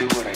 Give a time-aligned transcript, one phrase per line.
[0.00, 0.29] do what I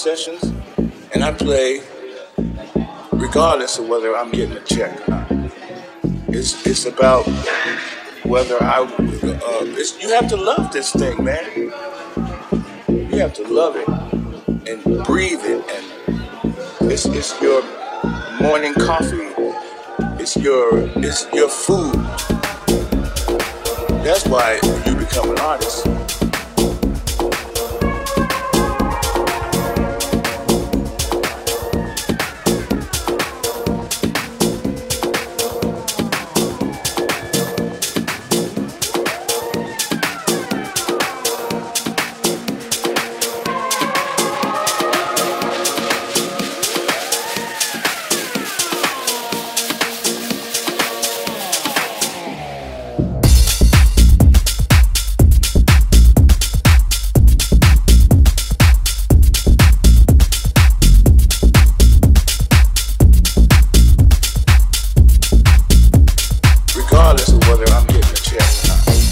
[0.00, 0.39] sessions
[67.10, 69.09] regardless of whether I'm getting a check or not.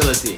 [0.00, 0.37] Possibility.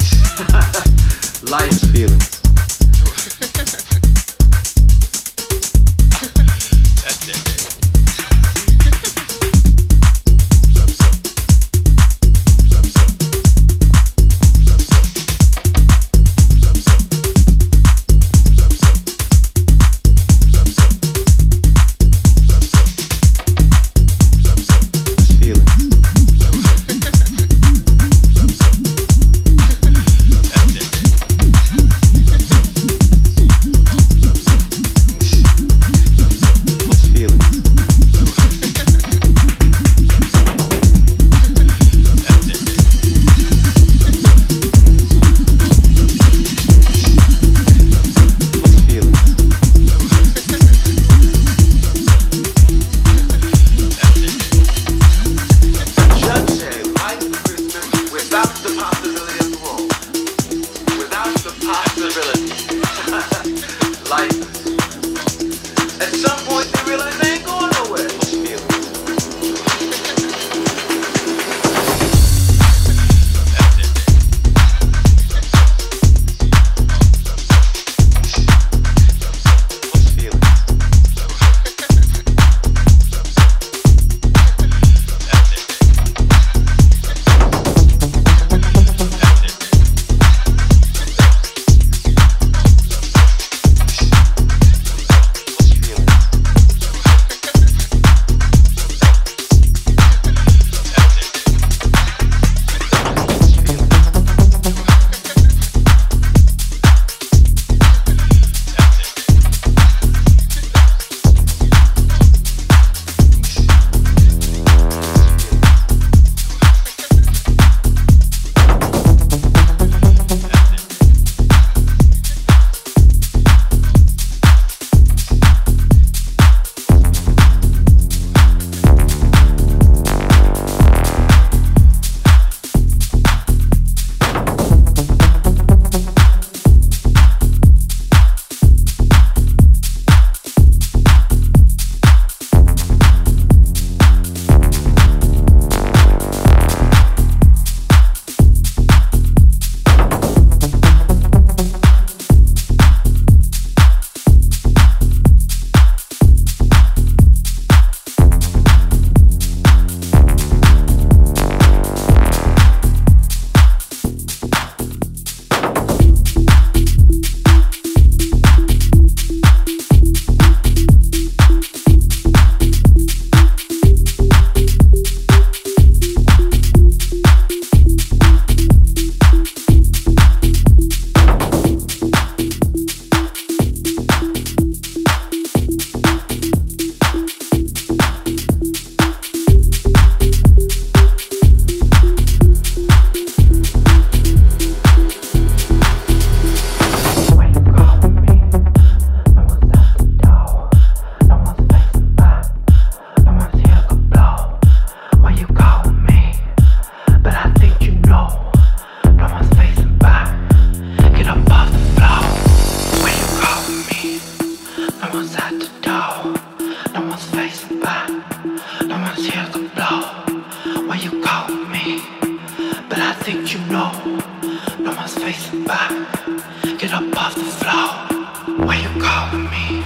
[228.80, 229.84] you calling me?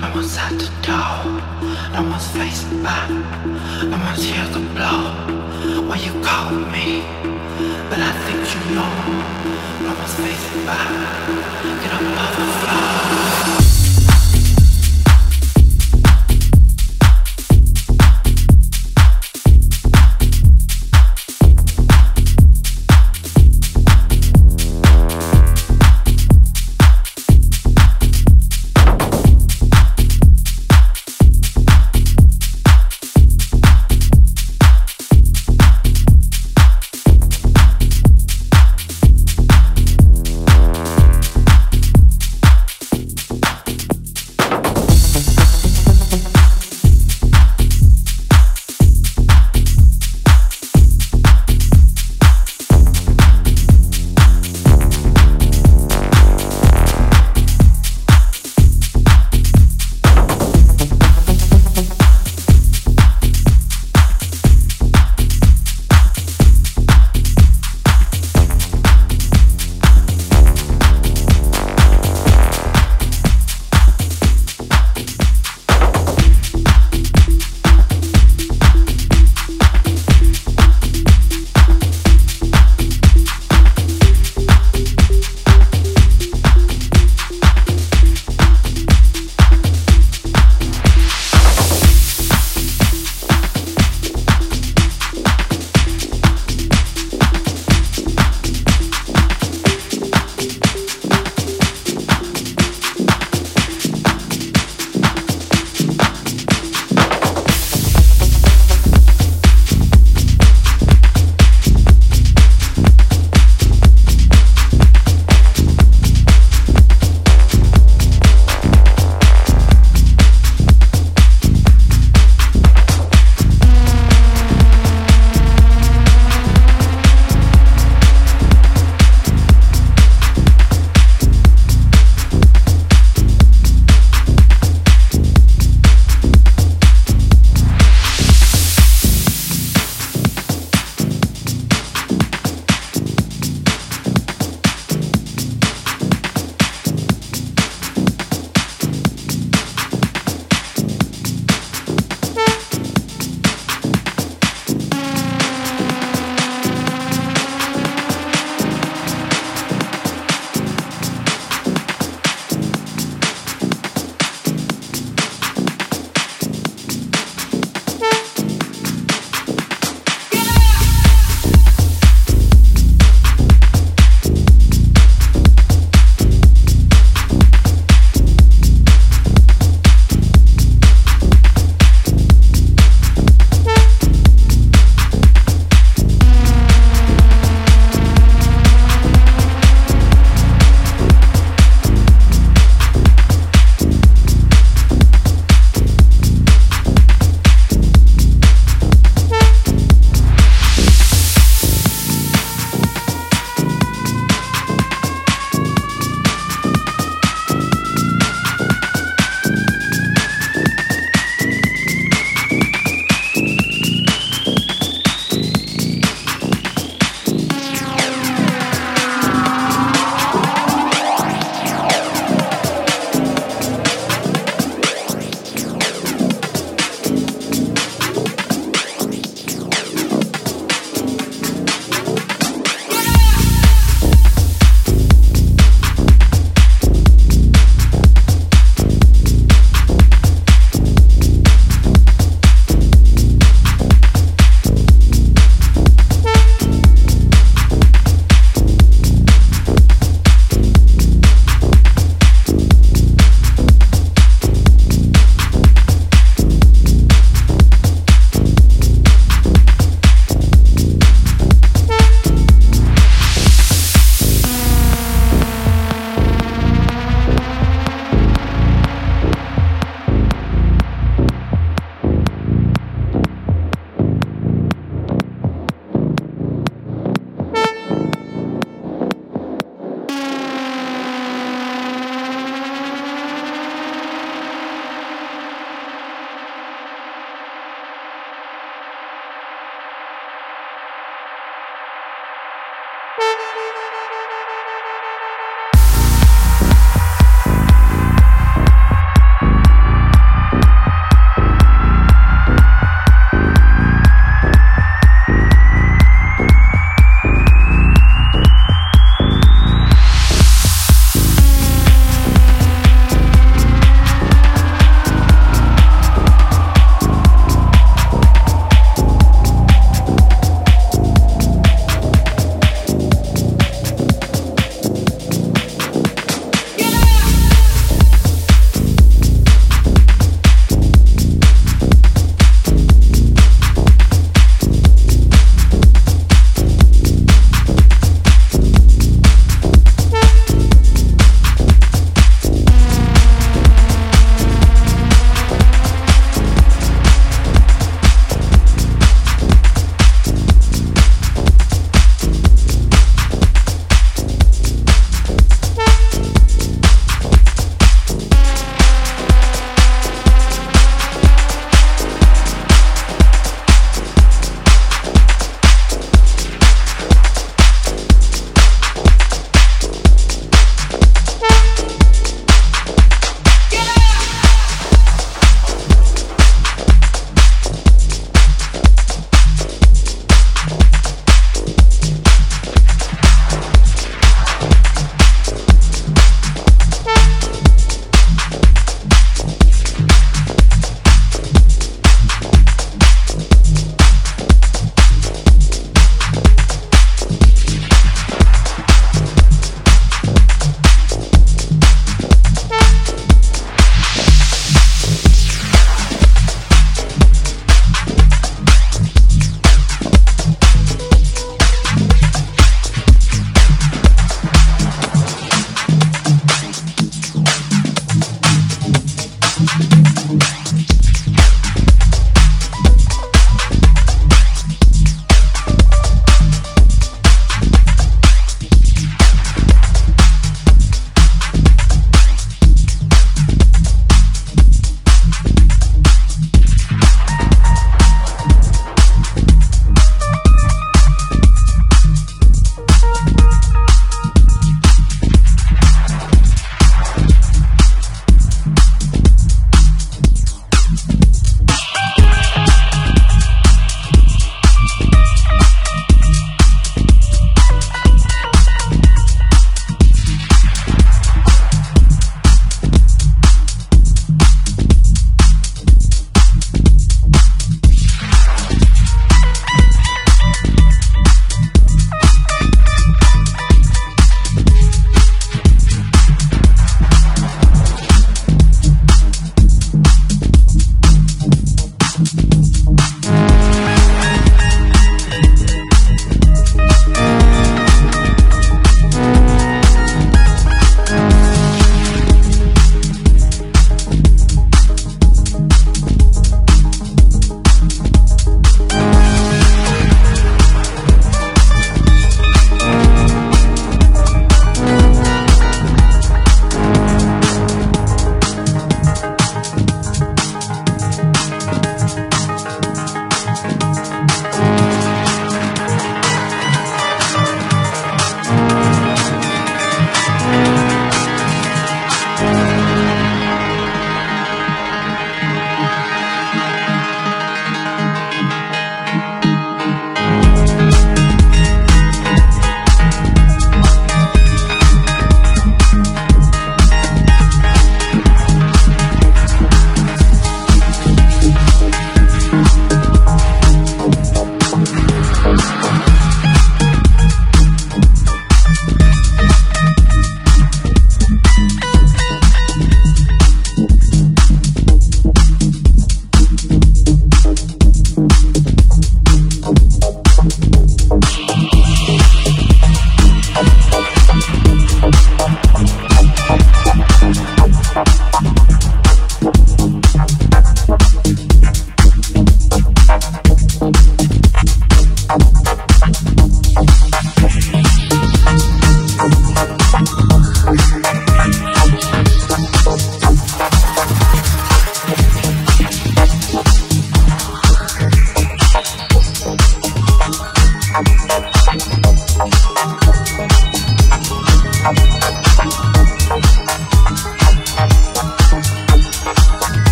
[0.00, 1.16] No one's at the door,
[1.92, 5.86] no one's facing back, no one's here to blow.
[5.86, 7.02] Why you calling me?
[7.90, 8.92] But I think you know,
[9.82, 10.88] no one's facing back.
[11.82, 13.65] Get up off the floor.